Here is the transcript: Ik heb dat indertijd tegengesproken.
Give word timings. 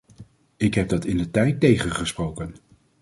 Ik 0.57 0.73
heb 0.73 0.89
dat 0.89 1.05
indertijd 1.05 1.59
tegengesproken. 1.59 2.55